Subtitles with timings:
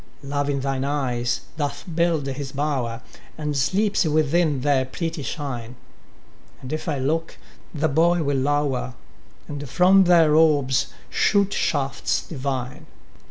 [0.23, 3.03] Love in thine eyes doth build his bower,
[3.37, 5.75] And sleeps within their pretty shine;
[6.59, 7.37] And if I look,
[7.71, 8.95] the boy will lower,
[9.47, 12.87] And from their orbs shoot shafts divine.